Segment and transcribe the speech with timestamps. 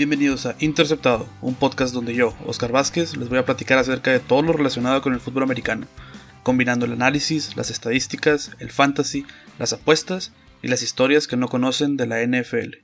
[0.00, 4.18] Bienvenidos a Interceptado, un podcast donde yo, Oscar Vázquez, les voy a platicar acerca de
[4.18, 5.86] todo lo relacionado con el fútbol americano,
[6.42, 9.26] combinando el análisis, las estadísticas, el fantasy,
[9.58, 10.32] las apuestas
[10.62, 12.76] y las historias que no conocen de la NFL.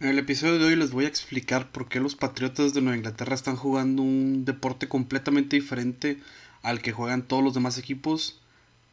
[0.00, 2.96] En el episodio de hoy les voy a explicar por qué los Patriotas de Nueva
[2.96, 6.18] Inglaterra están jugando un deporte completamente diferente
[6.62, 8.40] al que juegan todos los demás equipos,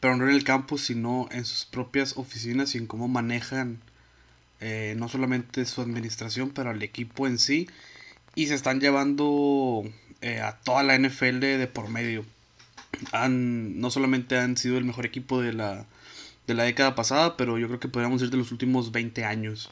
[0.02, 3.80] pero no en el campo, sino en sus propias oficinas y en cómo manejan
[4.61, 7.67] eh, no solamente su administración, pero al equipo en sí.
[8.35, 9.84] Y se están llevando
[10.21, 12.25] eh, a toda la NFL de por medio.
[13.11, 15.85] Han, no solamente han sido el mejor equipo de la,
[16.47, 19.70] de la década pasada, pero yo creo que podríamos decir de los últimos 20 años.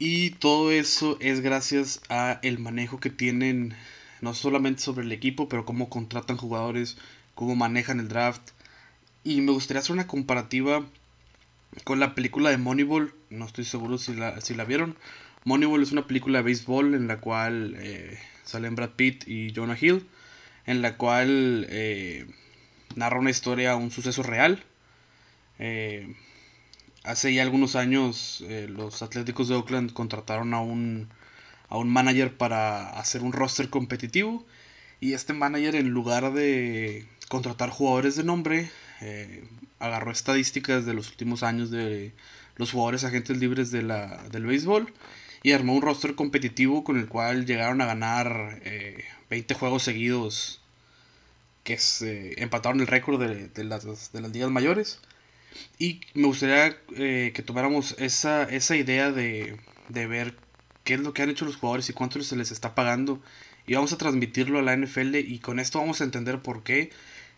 [0.00, 3.74] Y todo eso es gracias a el manejo que tienen,
[4.20, 6.96] no solamente sobre el equipo, pero cómo contratan jugadores,
[7.34, 8.42] cómo manejan el draft.
[9.22, 10.84] Y me gustaría hacer una comparativa
[11.84, 13.14] con la película de Moneyball.
[13.30, 14.96] No estoy seguro si la, si la vieron.
[15.44, 19.76] Moneyball es una película de béisbol en la cual eh, salen Brad Pitt y Jonah
[19.80, 20.06] Hill.
[20.66, 22.26] En la cual eh,
[22.94, 24.62] narra una historia, un suceso real.
[25.58, 26.14] Eh,
[27.04, 31.08] hace ya algunos años los Atléticos de Oakland contrataron a un,
[31.68, 34.46] a un manager para hacer un roster competitivo.
[35.00, 39.44] Y este manager en lugar de contratar jugadores de nombre, eh,
[39.80, 42.12] agarró estadísticas de los últimos años de
[42.56, 44.92] los jugadores agentes libres de la, del béisbol
[45.42, 48.60] y armó un roster competitivo con el cual llegaron a ganar
[49.30, 50.60] 20 eh, juegos seguidos
[51.64, 55.00] que se empataron el récord de, las, de las ligas mayores.
[55.78, 59.56] Y me gustaría eh, que tomáramos esa, esa idea de,
[59.88, 60.36] de ver
[60.84, 63.20] qué es lo que han hecho los jugadores y cuánto se les está pagando.
[63.66, 66.90] Y vamos a transmitirlo a la NFL y con esto vamos a entender por qué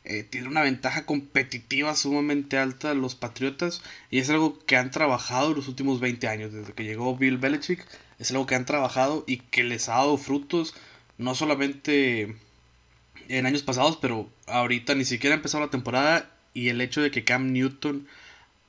[0.05, 5.55] eh, tiene una ventaja competitiva sumamente alta los Patriotas y es algo que han trabajado
[5.55, 7.87] los últimos 20 años, desde que llegó Bill Belichick,
[8.19, 10.75] es algo que han trabajado y que les ha dado frutos,
[11.19, 12.37] no solamente
[13.29, 17.11] en años pasados, pero ahorita ni siquiera ha empezado la temporada y el hecho de
[17.11, 18.09] que Cam Newton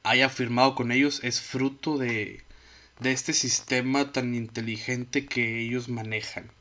[0.04, 2.44] haya firmado con ellos es fruto de,
[3.00, 6.52] de este sistema tan inteligente que ellos manejan.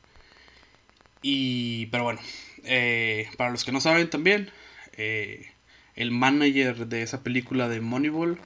[1.21, 2.19] Y, pero bueno,
[2.65, 4.51] eh, para los que no saben también,
[4.97, 5.51] eh,
[5.95, 8.39] el manager de esa película de Moneyball,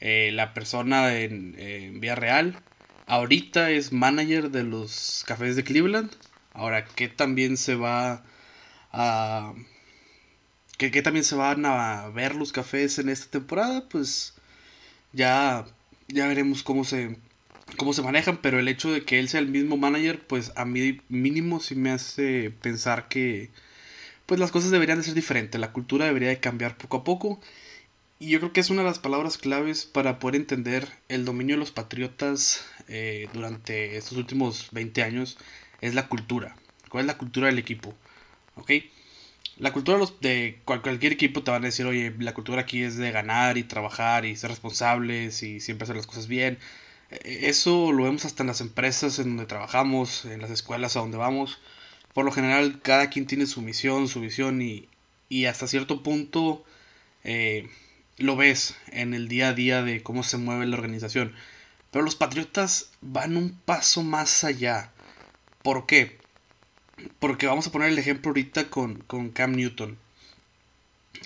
[0.00, 2.60] eh, la persona en, vía real,
[3.06, 6.10] ahorita es manager de los cafés de Cleveland.
[6.52, 8.24] Ahora, ¿qué también se va
[8.92, 9.54] a...
[10.76, 13.88] ¿Qué, también se van a ver los cafés en esta temporada?
[13.88, 14.34] Pues
[15.12, 15.66] ya,
[16.06, 17.16] ya veremos cómo se,
[17.76, 20.64] cómo se manejan, pero el hecho de que él sea el mismo manager, pues a
[20.64, 23.50] mí mínimo sí me hace pensar que
[24.28, 27.40] pues las cosas deberían de ser diferentes, la cultura debería de cambiar poco a poco.
[28.18, 31.56] Y yo creo que es una de las palabras claves para poder entender el dominio
[31.56, 35.38] de los patriotas eh, durante estos últimos 20 años,
[35.80, 36.56] es la cultura.
[36.90, 37.94] ¿Cuál es la cultura del equipo?
[38.56, 38.70] ¿Ok?
[39.56, 43.10] La cultura de, cualquier equipo te van a decir, oye, la cultura aquí es de
[43.10, 46.58] ganar y trabajar y ser responsables y siempre hacer las cosas bien.
[47.10, 51.00] E, eso lo vemos hasta en las empresas en donde trabajamos, en las escuelas a
[51.00, 51.58] donde vamos
[52.18, 54.88] por lo general cada quien tiene su misión, su visión y,
[55.46, 56.64] hasta cierto punto
[57.22, 57.70] eh,
[58.16, 61.32] lo ves en el día a día de cómo se mueve la organización.
[61.92, 64.90] Pero los Patriotas van un paso más allá.
[65.62, 66.18] ¿Por qué?
[67.20, 68.96] Porque vamos a poner el ejemplo ahorita con,
[69.32, 69.96] Cam Newton.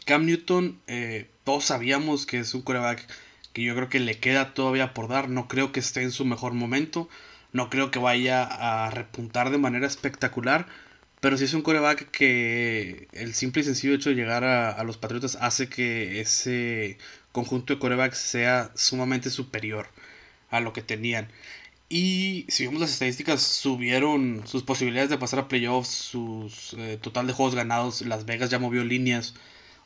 [0.04, 3.08] Cam Newton, eh, todos sabíamos que es un coreback
[3.54, 5.30] que yo creo que le queda todavía por dar.
[5.30, 7.08] No creo que esté en su mejor momento.
[7.52, 10.66] No creo que vaya a repuntar de manera espectacular.
[11.22, 14.98] Pero sí es un coreback que el simple y sencillo hecho de llegar a, los
[14.98, 16.98] Patriotas hace que ese
[17.30, 19.86] conjunto de corebacks sea sumamente superior
[20.50, 21.28] a lo que tenían.
[21.88, 27.28] Y si vemos las estadísticas, subieron sus posibilidades de pasar a playoffs, su eh, total
[27.28, 29.34] de juegos ganados, Las Vegas ya movió líneas.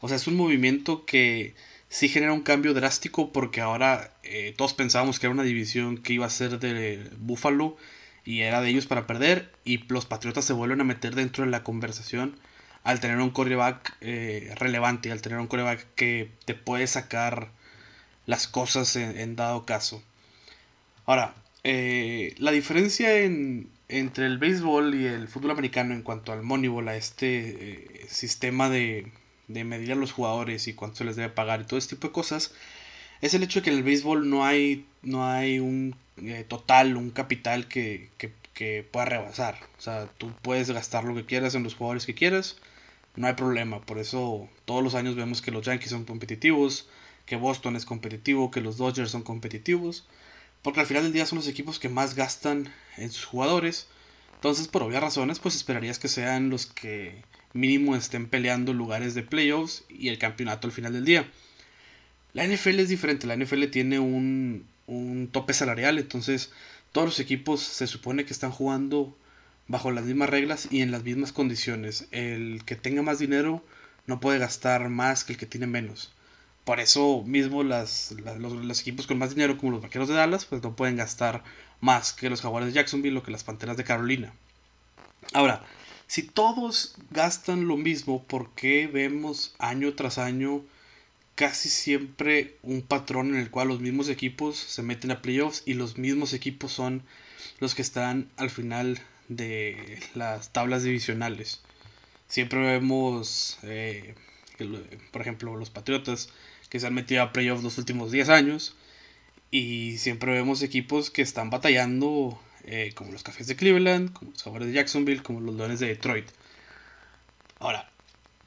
[0.01, 1.55] O sea, es un movimiento que
[1.91, 6.15] sí genera un cambio drástico porque ahora eh, todos pensábamos que era una división que
[6.15, 7.77] iba a ser de Buffalo
[8.27, 11.51] y era de ellos para perder y los Patriotas se vuelven a meter dentro de
[11.51, 12.37] la conversación
[12.83, 17.51] al tener un coreback eh, relevante, al tener un coreback que te puede sacar
[18.27, 20.03] las cosas en, dado caso.
[21.05, 21.34] Ahora,
[21.65, 26.89] eh, la diferencia en, entre el béisbol y el fútbol americano en cuanto al Moneyball,
[26.89, 29.13] a este eh, sistema de,
[29.49, 32.09] de medir a los jugadores y cuánto se les debe pagar y todo este tipo
[32.09, 32.53] de cosas,
[33.21, 36.97] es el hecho de que en el béisbol no hay, no hay un eh, total,
[36.97, 38.11] un capital que,
[38.91, 39.59] pueda rebasar.
[39.79, 42.57] O sea, tú puedes gastar lo que quieras en los jugadores que quieras,
[43.15, 43.81] no hay problema.
[43.81, 46.89] Por eso todos los años vemos que los Yankees son competitivos,
[47.25, 50.07] que Boston es competitivo, que los Dodgers son competitivos.
[50.63, 53.87] Porque al final del día son los equipos que más gastan en sus jugadores.
[54.35, 57.23] Entonces, por obvias razones, pues esperarías que sean los que
[57.53, 61.31] mínimo estén peleando lugares de playoffs y el campeonato al final del día.
[62.33, 66.53] La NFL es diferente, la NFL tiene un, un tope salarial, entonces
[66.92, 69.16] todos los equipos se supone que están jugando
[69.68, 72.06] bajo las mismas reglas y en las mismas condiciones.
[72.10, 73.62] El que tenga más dinero
[74.06, 76.12] no puede gastar más que el que tiene menos.
[76.65, 80.62] Por eso mismo las, los, equipos con más dinero, como los Vaqueros de Dallas, pues
[80.62, 81.44] no pueden gastar
[81.80, 84.33] más que los Jaguares de Jacksonville o que las Panteras de Carolina.
[85.33, 85.65] Ahora,
[86.09, 90.62] si todos gastan lo mismo, ¿por qué vemos año tras año
[91.36, 95.74] casi siempre un patrón en el cual los mismos equipos se meten a playoffs y
[95.74, 97.03] los mismos equipos son
[97.60, 98.98] los que están al final
[99.28, 101.60] de las tablas divisionales?
[102.27, 104.15] Siempre vemos, eh,
[105.12, 106.30] por ejemplo, los Patriotas
[106.71, 108.74] que se han metido a playoffs los últimos 10 años
[109.50, 114.42] y siempre vemos equipos que están batallando eh, como los Cafés de Cleveland, como los
[114.42, 116.27] Jaguares de Jacksonville, como los Leones de Detroit.
[117.60, 117.91] Ahora,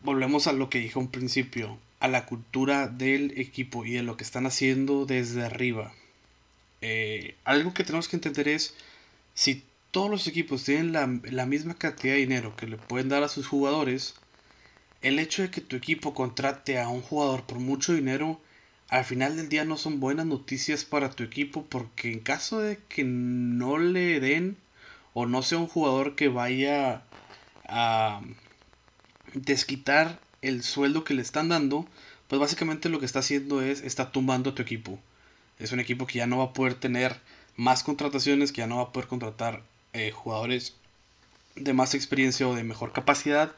[0.03, 4.18] volvemos a lo que dije un principio, a la cultura del equipo y de lo
[4.18, 5.94] que están haciendo desde arriba.
[6.81, 8.75] Eh, algo que tenemos que entender es,
[9.34, 13.24] si todos los equipos tienen la, la misma cantidad de dinero que le pueden dar
[13.24, 14.16] a sus jugadores,
[15.01, 18.40] el hecho de que tu equipo contrate a un jugador por mucho dinero
[18.90, 22.80] al final del día no son buenas noticias para tu equipo porque en caso de
[22.90, 24.57] que no le den
[25.13, 27.04] o no sea un jugador que vaya
[27.68, 28.22] a
[29.34, 31.88] desquitar el sueldo que le están dando,
[32.27, 35.00] pues básicamente lo que está haciendo es está tumbando a tu equipo.
[35.57, 37.18] Es un equipo que ya no va a poder tener
[37.56, 39.63] más contrataciones, que ya no va a poder contratar
[39.94, 40.75] eh, jugadores
[41.56, 43.53] de más experiencia o de mejor capacidad,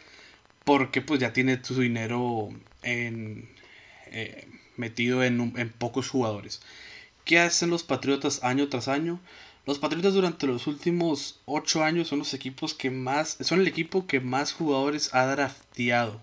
[0.63, 2.49] porque pues ya tiene su dinero
[2.81, 3.49] en,
[4.07, 4.47] eh,
[4.77, 6.61] metido en, en pocos jugadores.
[7.25, 9.19] ¿Qué hacen los Patriotas año tras año?
[9.67, 13.37] Los Patriotas durante los últimos 8 años son los equipos que más.
[13.41, 16.19] son el equipo que más jugadores ha drafteado.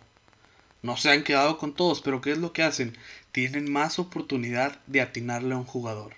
[0.83, 2.97] No se han quedado con todos, pero ¿qué es lo que hacen?
[3.33, 6.15] Tienen más oportunidad de atinarle a un jugador.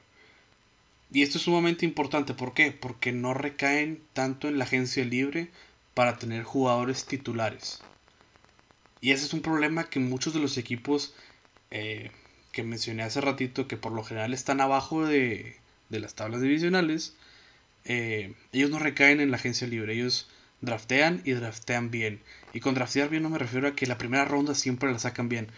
[1.12, 2.34] Y esto es sumamente importante.
[2.34, 2.70] ¿Por qué?
[2.70, 5.50] Porque no recaen tanto en la agencia libre
[5.94, 7.80] para tener jugadores titulares.
[9.00, 11.14] Y ese es un problema que muchos de los equipos
[11.70, 12.10] eh,
[12.52, 15.56] que mencioné hace ratito, que por lo general están abajo de,
[15.88, 17.16] las tablas divisionales,
[17.84, 20.28] eh, ellos no recaen en la agencia libre, ellos
[20.60, 22.20] draftean y draftean bien.
[22.52, 25.28] Y con draftear bien no me refiero a que la primera ronda siempre la sacan
[25.28, 25.48] bien,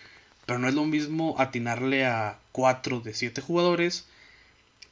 [0.46, 4.06] pero no es lo mismo atinarle a 4 de 7 jugadores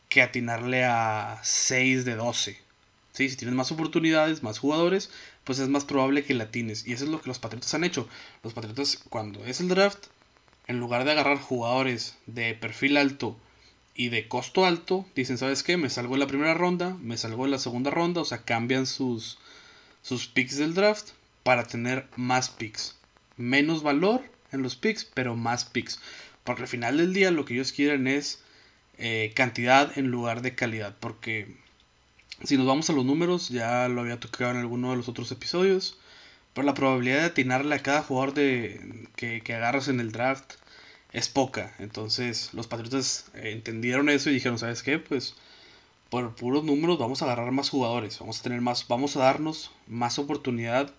[0.08, 2.58] que atinarle a 6 de 12.
[3.12, 3.28] ¿Sí?
[3.28, 5.10] Si tienes más oportunidades, más jugadores,
[5.44, 6.86] pues es más probable que la atines.
[6.86, 8.08] Y eso es lo que los Patriotas han hecho.
[8.42, 10.06] Los Patriotas, cuando es el draft,
[10.66, 13.36] en lugar de agarrar jugadores de perfil alto
[13.94, 15.76] y de costo alto, dicen, ¿sabes qué?
[15.76, 18.86] Me salgo en la primera ronda, me salgo en la segunda ronda, o sea, cambian
[18.86, 19.38] sus,
[20.02, 21.10] sus picks del draft
[21.42, 22.96] para tener más picks.
[23.36, 26.00] Menos valor en los picks, pero más picks.
[26.44, 28.42] Porque al final del día lo que ellos quieren es
[28.98, 30.96] eh, cantidad en lugar de calidad.
[31.00, 31.56] Porque
[32.44, 35.30] si nos vamos a los números, ya lo había tocado en alguno de los otros
[35.32, 35.98] episodios.
[36.54, 40.54] Pero la probabilidad de atinarle a cada jugador de, que, que agarras en el draft
[41.12, 41.74] es poca.
[41.78, 44.98] Entonces los Patriotas eh, entendieron eso y dijeron, ¿sabes qué?
[44.98, 45.36] Pues
[46.10, 49.70] por puros números vamos a agarrar más jugadores, vamos a tener más, vamos a darnos
[49.86, 50.92] más oportunidad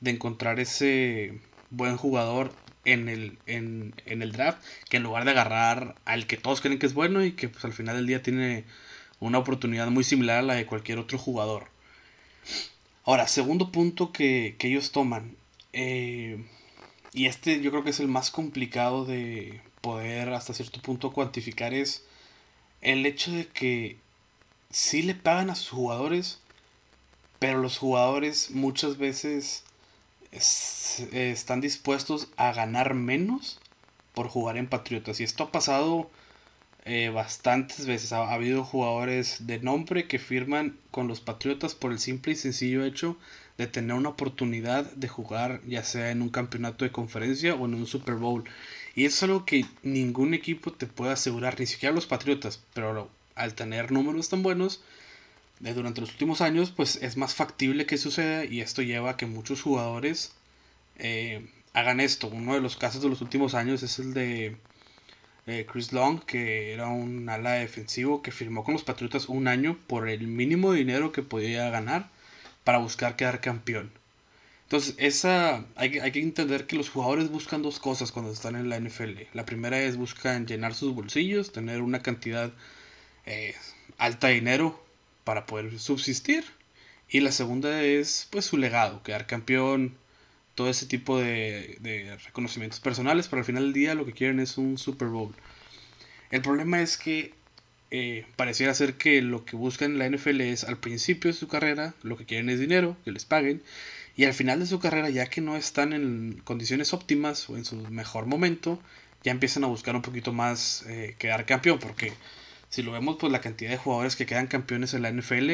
[0.00, 2.52] de encontrar ese buen jugador
[2.84, 6.78] en el, en, en el draft, que en lugar de agarrar al que todos creen
[6.78, 8.64] que es bueno y que pues al final del día tiene
[9.20, 11.68] una oportunidad muy similar a la de cualquier otro jugador.
[13.04, 15.36] Ahora, segundo punto que, que ellos toman.
[15.72, 16.44] Eh,
[17.12, 21.72] y este yo creo que es el más complicado de poder hasta cierto punto cuantificar
[21.72, 22.04] es
[22.80, 23.96] el hecho de que
[24.70, 26.40] sí le pagan a sus jugadores,
[27.38, 29.64] pero los jugadores muchas veces
[30.30, 33.60] están dispuestos a ganar menos
[34.14, 35.20] por jugar en Patriotas.
[35.20, 36.10] Y esto ha pasado
[36.84, 38.12] eh, bastantes veces.
[38.12, 42.36] Ha, ha, habido jugadores de nombre que firman con los Patriotas por el simple y
[42.36, 43.16] sencillo hecho
[43.58, 47.74] de tener una oportunidad de jugar ya sea en un campeonato de conferencia o en
[47.74, 48.44] un Super Bowl.
[48.94, 53.10] Y eso es algo que ningún equipo te puede asegurar, ni siquiera los Patriotas, pero
[53.38, 54.82] al tener números tan buenos
[55.60, 59.16] de durante los últimos años, pues es más factible que suceda y esto lleva a
[59.16, 60.32] que muchos jugadores
[60.98, 62.28] eh, hagan esto.
[62.28, 64.56] Uno de los casos de los últimos años es el de
[65.46, 69.78] eh, Chris Long, que era un ala defensivo que firmó con los Patriotas un año
[69.86, 72.10] por el mínimo dinero que podía ganar
[72.64, 73.90] para buscar quedar campeón.
[74.64, 78.68] Entonces, esa, hay, hay, que entender que los jugadores buscan dos cosas cuando están en
[78.68, 79.22] la NFL.
[79.32, 82.52] La primera es buscan llenar sus bolsillos, tener una cantidad
[83.28, 83.54] eh,
[83.98, 84.82] alta dinero
[85.24, 86.44] para poder subsistir.
[87.08, 89.96] Y la segunda es pues su legado, quedar campeón,
[90.54, 94.58] todo ese tipo de, reconocimientos personales, pero al final del día lo que quieren es
[94.58, 95.34] un Super Bowl.
[96.30, 97.32] El problema es que
[97.90, 101.48] eh, pareciera ser que lo que buscan en la NFL es al principio de su
[101.48, 103.62] carrera, lo que quieren es dinero, que les paguen,
[104.16, 107.64] y al final de su carrera, ya que no están en condiciones óptimas o en
[107.64, 108.82] su mejor momento,
[109.22, 112.12] ya empiezan a buscar un poquito más eh, quedar campeón, porque
[112.70, 115.50] si lo vemos, pues la cantidad de jugadores que quedan campeones en la NFL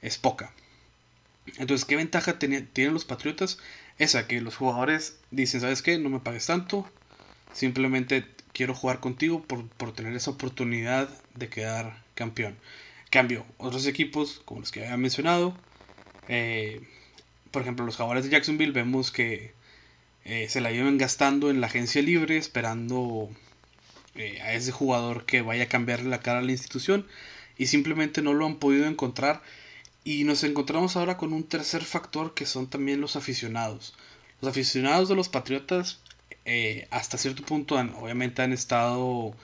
[0.00, 0.52] es poca.
[1.58, 3.58] Entonces, ¿qué ventaja tienen los Patriotas?
[3.98, 5.98] Esa, que los jugadores dicen, ¿sabes qué?
[5.98, 6.88] No me pagues tanto,
[7.52, 12.56] simplemente quiero jugar contigo por, por tener esa oportunidad de quedar campeón.
[13.10, 15.56] Cambio, otros equipos, como los que había mencionado,
[16.28, 16.80] eh,
[17.50, 19.52] por ejemplo, los jugadores de Jacksonville, vemos que
[20.24, 23.30] eh, se la llevan gastando en la agencia libre, esperando
[24.14, 27.06] a ese jugador que vaya a cambiarle la cara a la institución,
[27.56, 29.42] y simplemente no lo han podido encontrar
[30.04, 33.94] y nos encontramos ahora con un tercer factor que son también los aficionados.
[34.40, 36.00] Los aficionados de los Patriotas
[36.44, 39.34] eh, hasta cierto punto obviamente han estado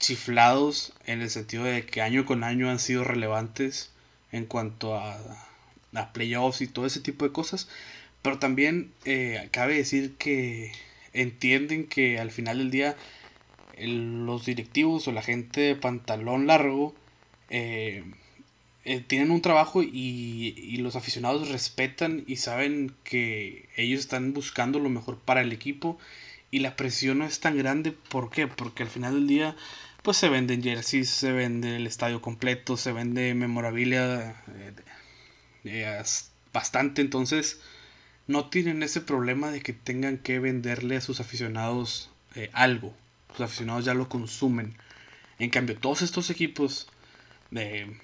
[0.00, 3.90] chiflados en el sentido de que año con año han sido relevantes
[4.32, 5.16] en cuanto a,
[5.94, 7.68] a playoffs y todo ese tipo de cosas.
[8.22, 10.72] Pero también eh, cabe decir que
[11.12, 12.96] entienden que al final del día
[13.80, 16.94] los directivos o la gente de pantalón largo
[17.50, 18.04] eh,
[18.84, 24.88] eh, tienen un trabajo y, los aficionados respetan y saben que ellos están buscando lo
[24.88, 25.98] mejor para el equipo
[26.50, 27.92] y la presión no es tan grande.
[27.92, 28.46] ¿Por qué?
[28.46, 29.56] Porque al final del día
[30.02, 34.42] pues se venden jerseys, se vende el estadio completo, se vende memorabilia
[35.64, 36.02] eh,
[36.52, 37.60] bastante, entonces
[38.26, 42.10] no tienen ese problema de que tengan que venderle a sus aficionados
[42.52, 42.94] algo.
[43.30, 44.76] Los aficionados ya lo consumen.
[45.38, 46.88] En cambio, todos estos equipos
[47.50, 47.98] de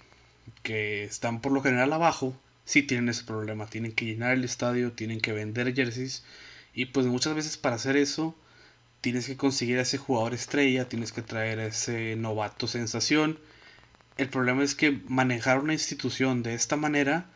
[0.63, 3.67] que están por lo general abajo, sí tienen ese problema.
[3.67, 6.25] Tienen que llenar el estadio, tienen que vender jerseys.
[6.75, 8.37] Y pues muchas veces para hacer eso
[9.01, 13.39] tienes que conseguir a ese jugador estrella, tienes que traer a ese novato sensación.
[14.17, 17.27] El problema es que manejar una institución de esta manera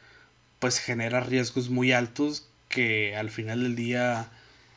[0.61, 4.31] pues genera riesgos muy altos que al final del día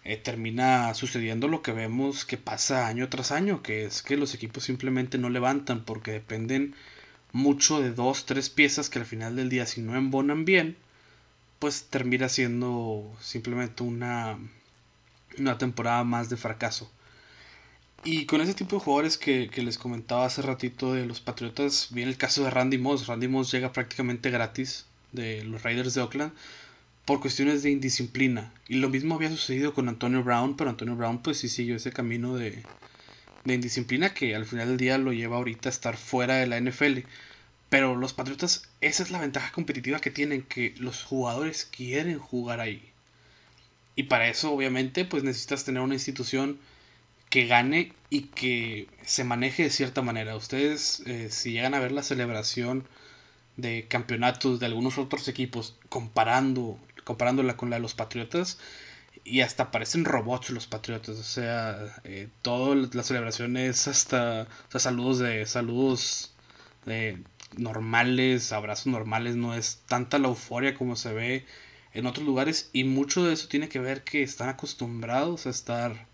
[0.04, 4.34] eh, termina sucediendo lo que vemos que pasa año tras año, que es que los
[4.34, 6.76] equipos simplemente no levantan porque dependen
[7.34, 10.78] mucho de dos, tres piezas que al final del día si no embonan bien,
[11.60, 14.40] pues termina siendo simplemente una,
[15.38, 16.92] una temporada más de fracaso.
[18.04, 22.10] Y con ese tipo de jugadores que, les comentaba hace ratito de los Patriotas, viene
[22.10, 23.06] el caso de Randy Moss.
[23.06, 26.34] Randy Moss llega prácticamente gratis de los Raiders de Oakland
[27.06, 28.54] por cuestiones de indisciplina.
[28.68, 31.92] Y lo mismo había sucedido con Antonio Brown, pero Antonio Brown pues sí siguió ese
[31.92, 32.64] camino de,
[33.44, 36.60] de indisciplina que al final del día lo lleva ahorita a estar fuera de la
[36.60, 37.00] NFL.
[37.70, 42.60] Pero los Patriotas, esa es la ventaja competitiva que tienen, que los jugadores quieren jugar
[42.60, 42.92] ahí.
[43.96, 46.60] Y para eso, obviamente, pues necesitas tener una institución
[47.30, 50.36] que gane y que se maneje de cierta manera.
[50.36, 52.86] Ustedes, eh, si llegan a ver la celebración
[53.58, 56.78] de campeonatos de algunos otros equipos, comparando,
[57.12, 58.58] comparándola con la de los Patriotas,
[59.24, 61.18] y hasta parecen robots los patriotas.
[61.18, 66.34] O sea, eh, todas las celebraciones hasta saludos de saludos
[66.86, 67.22] de
[67.58, 71.46] normales, abrazos normales, no es tanta la euforia como se ve
[71.94, 76.08] en otros lugares y mucho de eso tiene que ver que están acostumbrados a estar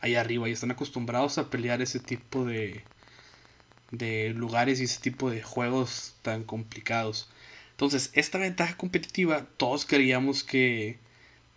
[0.00, 2.84] ahí arriba y están acostumbrados a pelear ese tipo de
[3.90, 7.28] de lugares y ese tipo de juegos tan complicados.
[7.74, 10.98] Entonces, esta ventaja competitiva todos creíamos que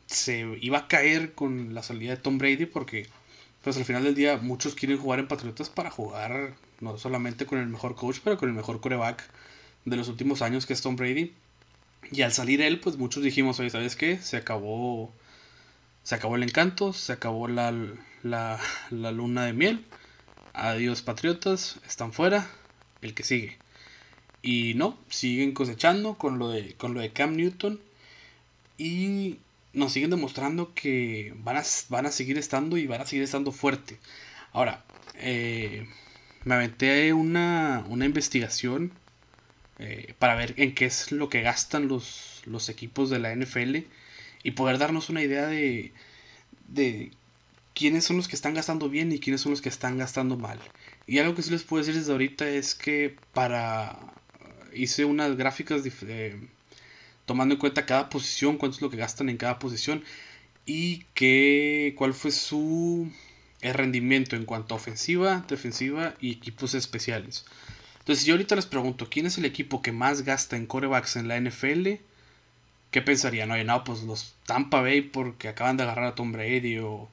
[0.07, 3.07] se iba a caer con la salida de Tom Brady porque
[3.63, 7.59] pues al final del día muchos quieren jugar en Patriotas para jugar no solamente con
[7.59, 9.23] el mejor coach, pero con el mejor coreback
[9.85, 11.33] de los últimos años que es Tom Brady.
[12.11, 14.17] Y al salir él, pues muchos dijimos, oye, ¿sabes qué?
[14.17, 15.13] Se acabó,
[16.03, 17.73] se acabó el encanto, se acabó la,
[18.23, 18.59] la,
[18.89, 19.85] la luna de miel.
[20.53, 22.49] Adiós Patriotas, están fuera,
[23.01, 23.57] el que sigue.
[24.41, 27.79] Y no, siguen cosechando con lo de, con lo de Cam Newton.
[28.77, 29.37] Y
[29.73, 33.51] nos siguen demostrando que van a, van a seguir estando y van a seguir estando
[33.51, 33.97] fuerte.
[34.53, 34.83] Ahora,
[35.15, 35.87] eh,
[36.45, 38.91] me aventé una, una investigación
[39.79, 43.77] eh, para ver en qué es lo que gastan los, los equipos de la NFL
[44.43, 45.91] y poder darnos una idea de,
[46.67, 47.11] de
[47.73, 50.59] quiénes son los que están gastando bien y quiénes son los que están gastando mal.
[51.05, 53.99] Y algo que sí les puedo decir desde ahorita es que para...
[54.73, 56.39] Hice unas gráficas eh,
[57.25, 60.03] tomando en cuenta cada posición, cuánto es lo que gastan en cada posición
[60.65, 63.11] y que, cuál fue su
[63.61, 67.45] rendimiento en cuanto a ofensiva, defensiva y equipos especiales.
[67.99, 71.27] Entonces, yo ahorita les pregunto, ¿quién es el equipo que más gasta en corebacks en
[71.27, 71.99] la NFL?
[72.91, 73.51] ¿Qué pensarían?
[73.51, 77.09] Oye, no, pues los Tampa Bay porque acaban de agarrar a Tom Brady o,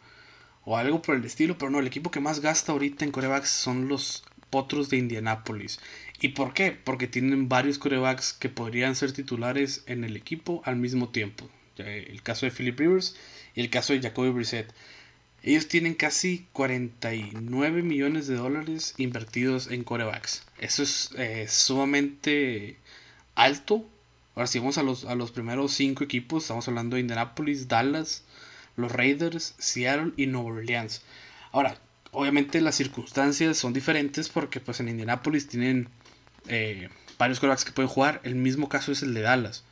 [0.64, 3.50] o algo por el estilo, pero no, el equipo que más gasta ahorita en corebacks
[3.50, 5.80] son los Potros de Indianapolis.
[6.24, 6.72] ¿Y por qué?
[6.72, 11.50] Porque tienen varios corebacks que podrían ser titulares en el equipo al mismo tiempo.
[11.76, 13.14] El caso de Philip Rivers
[13.54, 14.72] y el caso de Jacoby Brissett.
[15.42, 20.46] Ellos tienen casi 49 millones de dólares invertidos en corebacks.
[20.58, 22.78] Eso es eh, sumamente
[23.34, 23.86] alto.
[24.34, 28.24] Ahora si vamos a los, a los primeros cinco equipos, estamos hablando de Indianapolis, Dallas,
[28.76, 31.02] los Raiders, Seattle y Nueva Orleans.
[31.52, 31.78] Ahora,
[32.12, 35.90] obviamente las circunstancias son diferentes porque pues en Indianapolis tienen
[36.48, 38.20] eh, varios corebacks que pueden jugar.
[38.24, 39.64] El mismo caso es el de Dallas.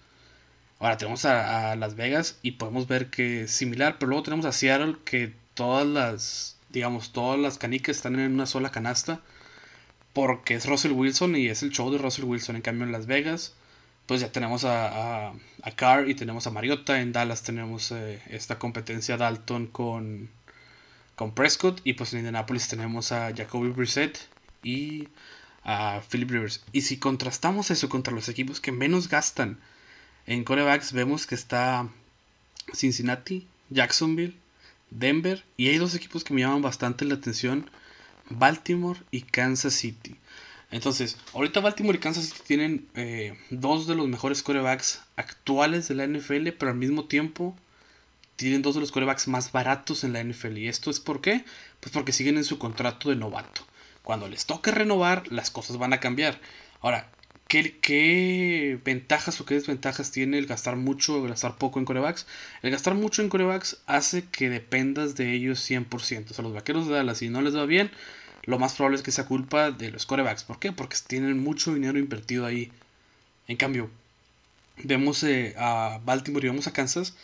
[0.78, 4.46] Ahora tenemos a, a, Las Vegas y podemos ver que es similar, pero luego tenemos
[4.46, 9.20] a Seattle que todas las, digamos, todas las canicas están en una sola canasta.
[10.12, 12.56] Porque es Russell Wilson y es el show de Russell Wilson.
[12.56, 13.54] En cambio, en Las Vegas,
[14.06, 17.00] pues ya tenemos a, a, Carr y tenemos a Mariota.
[17.00, 20.28] En Dallas tenemos eh, esta competencia Dalton con,
[21.16, 21.80] con Prescott.
[21.84, 24.18] Y pues en Indianapolis tenemos a Jacoby Brissett
[24.62, 25.08] y
[25.64, 26.62] a Philip Rivers.
[26.72, 29.58] Y si contrastamos eso contra los equipos que menos gastan
[30.26, 31.88] en corebacks, vemos que está
[32.74, 34.36] Cincinnati, Jacksonville,
[34.90, 37.70] Denver y hay dos equipos que me llaman bastante la atención,
[38.28, 40.16] Baltimore y Kansas City.
[40.70, 45.94] Entonces, ahorita Baltimore y Kansas City tienen eh, dos de los mejores corebacks actuales de
[45.94, 47.56] la NFL, pero al mismo tiempo
[48.36, 50.56] tienen dos de los corebacks más baratos en la NFL.
[50.58, 51.44] ¿Y esto es por qué?
[51.80, 53.66] Pues porque siguen en su contrato de novato.
[54.02, 56.40] Cuando les toque renovar, las cosas van a cambiar.
[56.80, 57.08] Ahora,
[57.52, 62.26] ¿Qué, ventajas o qué desventajas tiene el gastar mucho o gastar poco en corebacks?
[62.62, 66.30] El gastar mucho en corebacks hace que dependas de ellos 100%.
[66.30, 67.90] O sea, los vaqueros de Dallas, si no les va bien,
[68.44, 70.44] lo más probable es que sea culpa de los corebacks.
[70.44, 70.72] ¿Por qué?
[70.72, 72.72] Porque tienen mucho dinero invertido ahí.
[73.48, 73.90] En cambio,
[74.82, 77.14] vemos eh, a Baltimore y vemos a Kansas.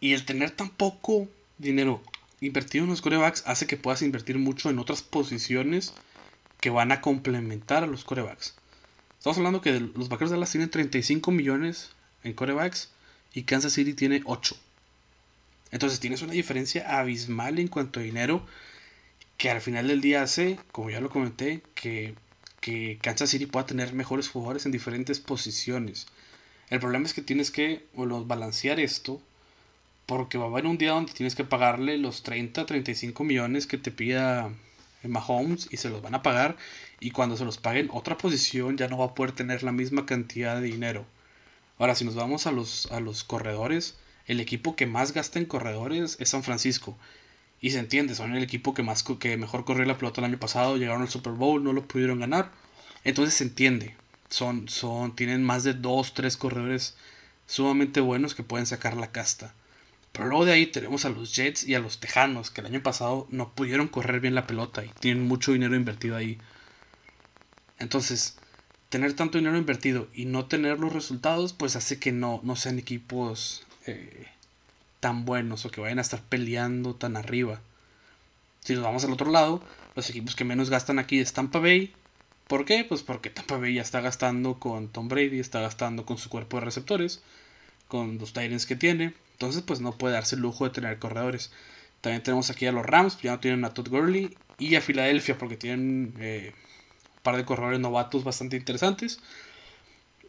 [0.00, 2.02] Y el tener tan poco dinero
[2.40, 5.94] invertido en los corebacks hace que puedas invertir mucho en otras posiciones
[6.60, 8.54] que van a complementar a los corebacks.
[9.18, 11.90] Estamos hablando que los Vaqueros de Dallas tienen 35 millones
[12.22, 12.90] en corebacks
[13.32, 14.56] y Kansas City tiene 8.
[15.70, 18.46] Entonces tienes una diferencia abismal en cuanto a dinero
[19.36, 22.14] que al final del día hace, como ya lo comenté, que,
[22.60, 26.06] que Kansas City pueda tener mejores jugadores en diferentes posiciones.
[26.70, 29.20] El problema es que tienes que balancear esto
[30.06, 33.78] porque va a haber un día donde tienes que pagarle los 30, 35 millones que
[33.78, 34.50] te pida
[35.04, 36.56] Mahomes y se los van a pagar
[37.00, 40.06] y cuando se los paguen otra posición ya no va a poder tener la misma
[40.06, 41.06] cantidad de dinero.
[41.78, 45.46] Ahora, si nos vamos a los, a los corredores, el equipo que más gasta en
[45.46, 46.96] corredores es San Francisco.
[47.60, 50.38] Y se entiende, son el equipo que, más, que mejor corrió la pelota el año
[50.38, 52.50] pasado, llegaron al Super Bowl, no lo pudieron ganar.
[53.04, 53.96] Entonces se entiende,
[54.28, 56.96] son, son, tienen más de 2, 3 corredores
[57.46, 59.54] sumamente buenos que pueden sacar la casta.
[60.12, 62.82] Pero luego de ahí tenemos a los Jets y a los Tejanos, que el año
[62.82, 66.38] pasado no pudieron correr bien la pelota y tienen mucho dinero invertido ahí.
[67.78, 68.36] Entonces,
[68.88, 72.78] tener tanto dinero invertido y no tener los resultados, pues hace que no, no sean
[72.78, 74.26] equipos eh,
[75.00, 77.60] tan buenos o que vayan a estar peleando tan arriba.
[78.60, 79.62] Si nos vamos al otro lado,
[79.94, 81.94] los equipos que menos gastan aquí es Tampa Bay.
[82.48, 82.84] ¿Por qué?
[82.84, 86.58] Pues porque Tampa Bay ya está gastando con Tom Brady, está gastando con su cuerpo
[86.58, 87.22] de receptores,
[87.88, 89.14] con los Titans que tiene.
[89.38, 91.52] Entonces, pues no puede darse el lujo de tener corredores.
[92.00, 94.36] También tenemos aquí a los Rams, ya no tienen a Todd Gurley.
[94.58, 96.52] Y a Filadelfia, porque tienen eh,
[97.22, 99.20] par de corredores novatos bastante interesantes.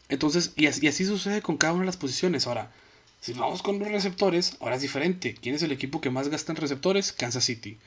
[0.09, 2.45] Entonces, y así, así, sucede con cada una de las posiciones.
[2.45, 2.71] Ahora,
[3.19, 5.33] si vamos con los receptores, ahora es diferente.
[5.33, 7.11] ¿Quién es el equipo que más gasta en receptores?
[7.11, 7.79] Kansas City.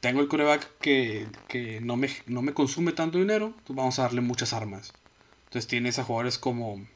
[0.00, 4.02] Tengo el coreback que, que no, me, no me consume tanto dinero, entonces vamos a
[4.04, 4.94] darle muchas armas.
[5.44, 6.86] Entonces tienes a jugadores como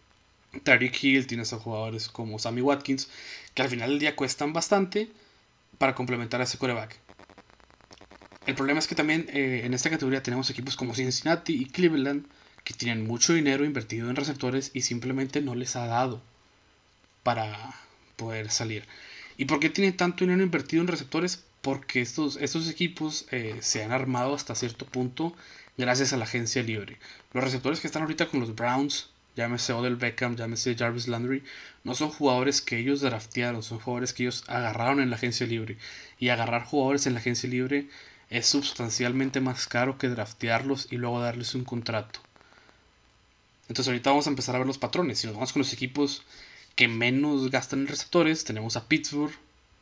[0.62, 3.09] Tariq Hill, tienes a jugadores como Sammy Watkins,
[3.55, 5.11] que al final del día cuestan bastante
[5.79, 6.99] para complementar a ese coreback.
[8.47, 12.27] El problema es que también eh, en esta categoría tenemos equipos como Cincinnati y Cleveland
[12.62, 16.23] que tienen mucho dinero invertido en receptores y simplemente no les ha dado
[17.23, 17.75] para
[18.17, 18.85] poder salir.
[19.37, 21.45] ¿Y por qué tienen tanto dinero invertido en receptores?
[21.62, 25.35] Porque estos, estos equipos eh, se han armado hasta cierto punto
[25.77, 26.99] gracias a la agencia libre.
[27.33, 31.42] Los receptores que están ahorita con los Browns, llámese Odell Beckham, llámese Jarvis Landry,
[31.83, 35.77] no son jugadores que ellos draftearon, son jugadores que ellos agarraron en la agencia libre.
[36.18, 37.88] Y agarrar jugadores en la agencia libre
[38.31, 42.20] es sustancialmente más caro que draftearlos y luego darles un contrato.
[43.68, 45.18] Entonces ahorita vamos a empezar a ver los patrones.
[45.18, 46.23] Si nos vamos con los equipos
[46.75, 49.33] que menos gastan en receptores, tenemos a Pittsburgh,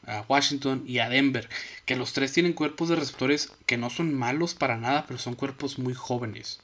[0.07, 1.49] a Washington y a Denver,
[1.85, 5.35] que los tres tienen cuerpos de receptores que no son malos para nada, pero son
[5.35, 6.61] cuerpos muy jóvenes.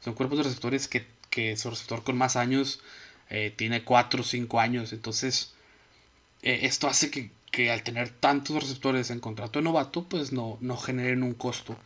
[0.00, 1.06] Son cuerpos de receptores que,
[1.36, 2.80] que su receptor con más años
[3.28, 4.94] eh, tiene 4 o 5 años.
[4.94, 5.52] Entonces,
[6.40, 10.56] eh, esto hace que, que, al tener tantos receptores en contrato de novato, pues no,
[10.62, 11.76] no generen un costo.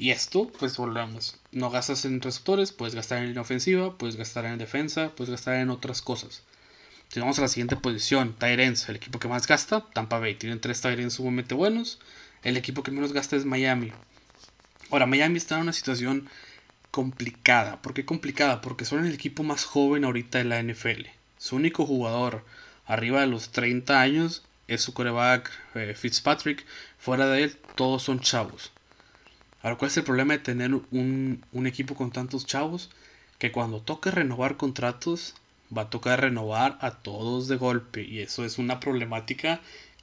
[0.00, 1.38] Y esto, pues volvemos.
[1.52, 5.70] No gastas en receptores, puedes gastar en ofensiva, puedes gastar en defensa, puedes gastar en
[5.70, 6.42] otras cosas.
[7.08, 10.34] Si vamos a la siguiente posición, Tyrens, el equipo que más gasta, Tampa Bay.
[10.34, 12.00] Tienen tres Tyrens sumamente buenos.
[12.42, 13.92] El equipo que menos gasta es Miami.
[14.90, 16.28] Ahora, Miami está en una situación
[16.92, 17.82] complicada.
[17.82, 18.60] ¿Por qué complicada?
[18.60, 21.06] Porque son el equipo más joven ahorita de la NFL.
[21.38, 22.44] Su único jugador
[22.86, 26.64] arriba de los 30 años es su coreback eh, Fitzpatrick.
[26.98, 28.72] Fuera de él, todos son chavos.
[29.62, 32.90] Ahora, ¿cuál es el problema de tener un, un equipo con tantos chavos?
[33.38, 35.34] Que cuando toque renovar contratos,
[35.76, 38.02] va a tocar renovar a todos de golpe.
[38.02, 39.60] Y eso es una problemática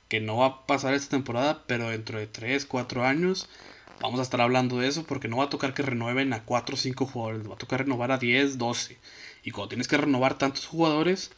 [0.07, 3.47] que no va a pasar esta temporada, pero dentro de 3, 4 años
[4.01, 6.75] vamos a estar hablando de eso porque no va a tocar que renueven a 4
[6.75, 8.97] o 5 jugadores, va a tocar renovar a 10, 12.
[9.43, 11.31] Y cuando tienes que renovar tantos jugadores,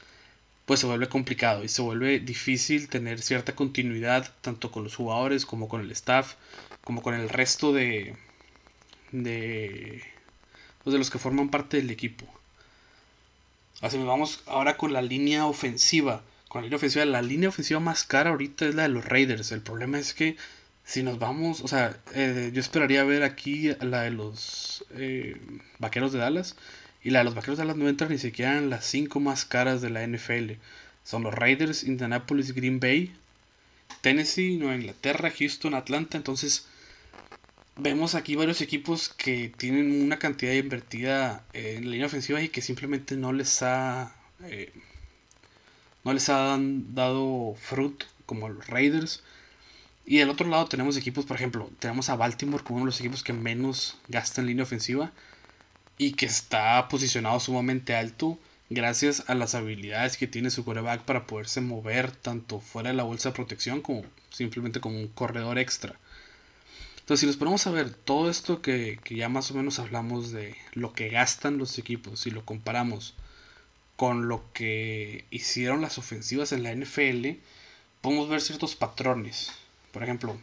[0.65, 5.45] pues se vuelve complicado y se vuelve difícil tener cierta continuidad tanto con los jugadores
[5.45, 6.35] como con el staff,
[6.83, 8.15] como con el resto de
[9.11, 10.01] de
[10.83, 12.25] pues de los que forman parte del equipo.
[13.81, 16.23] Así nos vamos ahora con la línea ofensiva.
[16.47, 19.51] Con la línea ofensiva, la línea ofensiva más cara ahorita es la de los Raiders.
[19.51, 20.37] El problema es que
[20.91, 25.37] si nos vamos, o sea, eh, yo esperaría ver aquí la de los eh,
[25.79, 26.57] Vaqueros de Dallas.
[27.01, 29.45] Y la de los Vaqueros de Dallas no entra ni siquiera en las 5 más
[29.45, 30.51] caras de la NFL.
[31.05, 33.13] Son los Raiders, Indianapolis, Green Bay,
[34.01, 36.17] Tennessee, Nueva Inglaterra, Houston, Atlanta.
[36.17, 36.67] Entonces,
[37.77, 42.61] vemos aquí varios equipos que tienen una cantidad invertida en la línea ofensiva y que
[42.61, 44.13] simplemente no les ha.
[44.43, 44.73] Eh,
[46.03, 49.23] no les han dado fruto, como los Raiders.
[50.05, 52.99] Y del otro lado tenemos equipos, por ejemplo, tenemos a Baltimore como uno de los
[52.99, 55.11] equipos que menos gasta en línea ofensiva
[55.97, 61.27] y que está posicionado sumamente alto gracias a las habilidades que tiene su coreback para
[61.27, 65.99] poderse mover tanto fuera de la bolsa de protección como simplemente como un corredor extra.
[67.01, 70.31] Entonces, si nos ponemos a ver todo esto que, que ya más o menos hablamos
[70.31, 73.13] de lo que gastan los equipos, si lo comparamos
[73.97, 77.39] con lo que hicieron las ofensivas en la NFL,
[78.01, 79.51] podemos ver ciertos patrones.
[79.91, 80.37] Por ejemplo,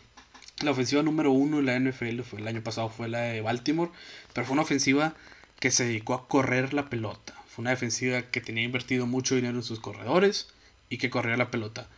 [0.62, 3.90] la ofensiva número uno en la NFL fue el año pasado fue la de Baltimore,
[4.32, 5.14] pero fue una ofensiva
[5.60, 7.34] que se dedicó a correr la pelota.
[7.48, 10.48] Fue una defensiva que tenía invertido mucho dinero en sus corredores
[10.88, 11.88] y que corría la pelota.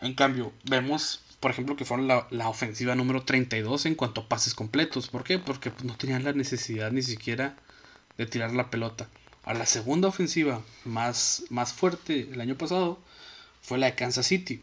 [0.00, 4.28] En cambio, vemos, por ejemplo, que fueron la, la ofensiva número 32 en cuanto a
[4.28, 5.08] pases completos.
[5.08, 5.38] ¿Por qué?
[5.38, 7.56] Porque pues, no tenían la necesidad ni siquiera
[8.16, 9.08] de tirar la pelota.
[9.44, 12.98] A la segunda ofensiva más, más fuerte el año pasado
[13.62, 14.62] fue la de Kansas City.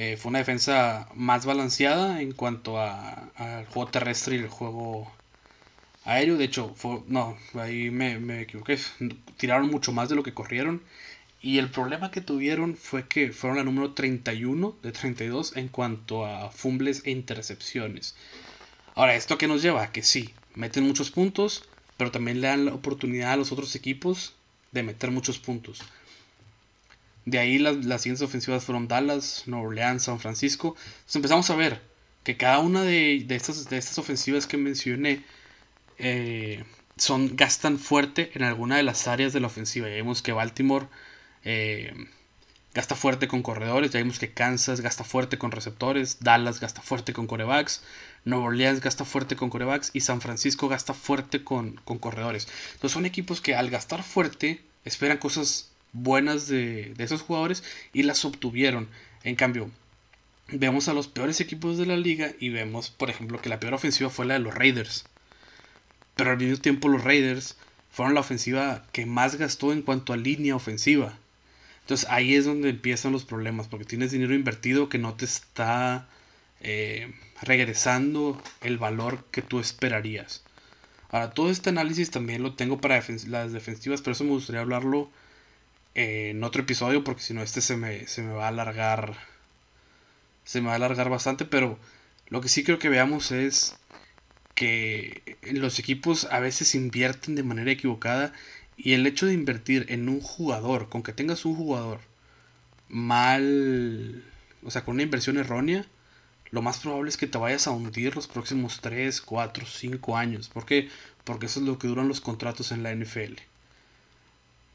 [0.00, 5.10] Eh, fue una defensa más balanceada en cuanto al juego terrestre y el juego
[6.04, 6.36] aéreo.
[6.36, 6.72] De hecho,
[7.08, 8.78] no, ahí me, equivoqué.
[9.38, 10.82] Tiraron mucho más de lo que corrieron.
[11.42, 16.24] Y el problema que tuvieron fue que fueron la número 31 de 32 en cuanto
[16.24, 18.14] a fumbles e intercepciones.
[18.94, 19.90] Ahora, ¿esto qué nos lleva?
[19.90, 21.64] Que sí, meten muchos puntos,
[21.96, 24.34] pero también le dan la oportunidad a los otros equipos
[24.70, 25.82] de meter muchos puntos.
[27.30, 30.76] De ahí las, las siguientes ofensivas fueron Dallas, Nueva Orleans, San Francisco.
[30.78, 31.82] Entonces empezamos a ver
[32.24, 35.24] que cada una de, de, estas, de estas ofensivas que mencioné
[35.98, 36.64] eh,
[36.96, 39.88] son, gastan fuerte en alguna de las áreas de la ofensiva.
[39.88, 40.86] Ya vimos que Baltimore
[41.44, 41.92] eh,
[42.74, 47.12] gasta fuerte con corredores, ya vimos que Kansas gasta fuerte con receptores, Dallas gasta fuerte
[47.12, 47.82] con corebacks,
[48.24, 52.48] Nueva Orleans gasta fuerte con corebacks y San Francisco gasta fuerte con, con corredores.
[52.72, 58.24] Entonces son equipos que al gastar fuerte esperan cosas buenas de, esos jugadores y las
[58.24, 58.88] obtuvieron.
[59.24, 59.70] En cambio,
[60.48, 63.74] vemos a los peores equipos de la liga y vemos, por ejemplo, que la peor
[63.74, 65.04] ofensiva fue la de los Raiders.
[66.16, 67.56] Pero al mismo tiempo los Raiders
[67.90, 71.18] fueron la ofensiva que más gastó en cuanto a línea ofensiva.
[71.82, 76.08] Entonces ahí es donde empiezan los problemas, porque tienes dinero invertido que no te está
[76.60, 80.42] eh, regresando el valor que tú esperarías.
[81.10, 85.10] Ahora, todo este análisis también lo tengo para las defensivas, pero eso me gustaría hablarlo
[85.94, 89.16] en otro episodio, porque si no, este se me, se me va a alargar.
[90.44, 91.78] Se me va a alargar bastante, pero
[92.28, 93.76] lo que sí creo que veamos es
[94.54, 98.32] que los equipos a veces invierten de manera equivocada
[98.76, 102.00] y el hecho de invertir en un jugador, con que tengas un jugador
[102.88, 104.24] mal,
[104.64, 105.86] o sea, con una inversión errónea,
[106.50, 110.48] lo más probable es que te vayas a hundir los próximos 3, 4, 5 años.
[110.48, 110.88] ¿Por qué?
[111.24, 113.34] Porque eso es lo que duran los contratos en la NFL.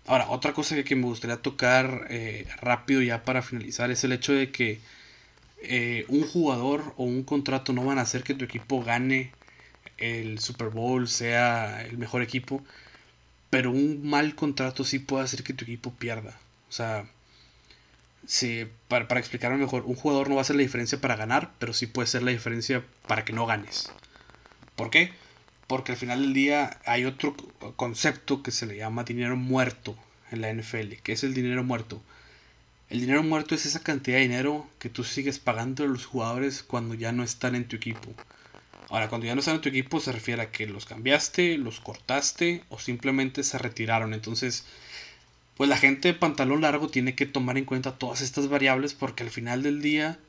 [0.06, 4.34] Ahora, otra cosa que me gustaría tocar eh, rápido ya para finalizar es el hecho
[4.34, 4.82] de que
[5.64, 9.34] eh, un jugador o un contrato no van a hacer que tu equipo gane
[9.98, 12.64] el Super Bowl, sea el mejor equipo,
[13.50, 16.40] pero un mal contrato sí puede hacer que tu equipo pierda.
[16.70, 17.06] O sea,
[18.26, 21.52] sí, para, para explicarlo mejor, un jugador no va a hacer la diferencia para ganar,
[21.60, 23.94] pero sí puede ser la diferencia para que no ganes.
[24.76, 25.14] ¿Por qué?
[25.68, 27.36] Porque al final del día hay otro
[27.76, 29.96] concepto que se le llama dinero muerto
[30.32, 30.96] en la NFL.
[31.04, 32.02] que es el dinero muerto?
[32.90, 36.64] El dinero muerto es esa cantidad de dinero que tú sigues pagando a los jugadores
[36.64, 38.14] cuando ya no están en tu equipo.
[38.90, 41.80] Ahora, cuando ya no están en tu equipo se refiere a que los cambiaste, los
[41.80, 44.14] cortaste o simplemente se retiraron.
[44.14, 44.66] Entonces,
[45.58, 49.24] pues la gente de pantalón largo tiene que tomar en cuenta todas estas variables porque
[49.24, 50.20] al final del día,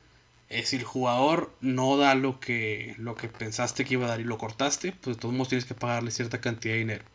[0.49, 4.19] eh, si el jugador no da lo que, lo que pensaste que iba a dar
[4.21, 7.05] y lo cortaste, pues de todos modos tienes que pagarle cierta cantidad de dinero.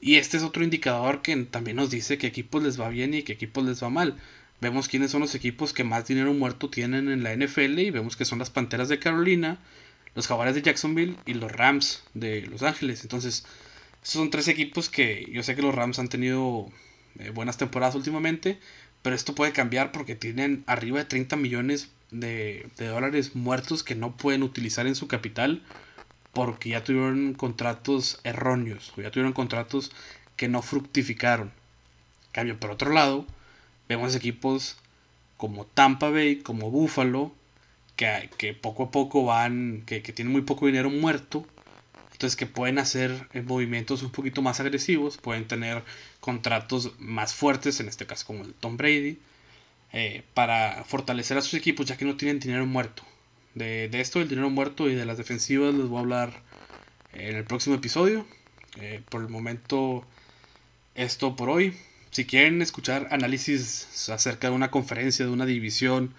[0.00, 3.22] Y este es otro indicador que también nos dice que equipos les va bien y
[3.22, 4.16] que equipos les va mal.
[4.60, 8.16] Vemos quiénes son los equipos que más dinero muerto tienen en la NFL y vemos
[8.16, 9.58] que son las Panteras de Carolina,
[10.14, 13.02] los Jaguares de Jacksonville y los Rams de Los Ángeles.
[13.02, 13.44] Entonces,
[14.02, 16.70] son tres equipos que yo sé que los Rams han tenido
[17.18, 18.58] eh, buenas temporadas últimamente,
[19.02, 23.94] pero esto puede cambiar porque tienen arriba de 30 millones de, de dólares muertos que
[23.94, 25.62] no pueden utilizar en su capital
[26.32, 29.90] porque ya tuvieron contratos erróneos o ya tuvieron contratos
[30.36, 31.52] que no fructificaron.
[32.32, 33.26] Cambio, por otro lado,
[33.88, 34.76] vemos equipos
[35.36, 37.32] como Tampa Bay, como Buffalo,
[37.96, 41.44] que, que poco a poco van, que, que, tienen muy poco dinero muerto,
[42.12, 45.82] entonces que pueden hacer eh, movimientos un poquito más agresivos, pueden tener
[46.20, 49.18] contratos más fuertes, en este caso como el Tom Brady,
[49.92, 53.02] eh, para fortalecer a sus equipos ya que no tienen dinero muerto.
[53.54, 56.42] De, esto, del dinero muerto y de las defensivas, les voy a hablar
[57.12, 58.26] en el próximo episodio.
[58.80, 60.04] Eh, por el momento,
[60.94, 61.76] esto por hoy.
[62.10, 66.14] Si quieren escuchar análisis acerca de una conferencia, de una división,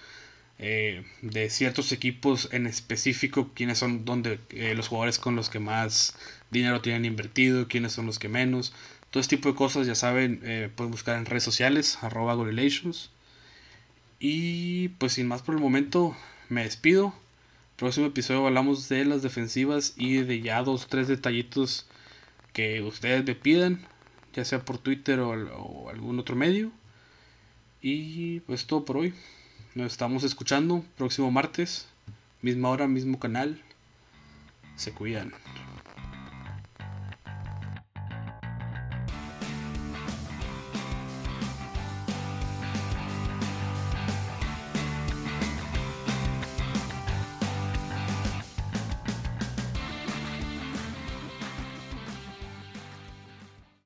[0.60, 5.60] eh, de ciertos equipos en específico, quiénes son donde, eh, los jugadores con los que
[5.60, 6.16] más
[6.52, 8.74] dinero tienen invertido, quiénes son los que menos,
[9.10, 10.40] todo este tipo de cosas, ya saben,
[10.76, 13.12] pueden buscar en redes sociales, arroba Gorilations.
[14.24, 16.16] Y pues sin más por el momento,
[16.48, 17.12] me despido.
[17.76, 21.88] Próximo episodio hablamos de las defensivas y de ya dos, tres detallitos
[22.54, 23.88] que ustedes me pidan,
[24.34, 26.72] ya sea por Twitter o, algún otro medio.
[27.82, 29.16] Y pues todo por hoy.
[29.74, 31.88] Nos estamos escuchando próximo martes,
[32.44, 33.60] misma hora, mismo canal.
[34.76, 35.34] Se cuidan.